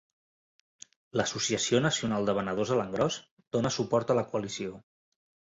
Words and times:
L'Associació 1.21 1.81
Nacional 1.87 2.25
de 2.31 2.35
Venedors 2.39 2.73
a 2.77 2.79
l'engròs 2.81 3.19
dona 3.59 3.75
suport 3.79 4.17
a 4.17 4.19
la 4.23 4.27
Coalició. 4.35 4.83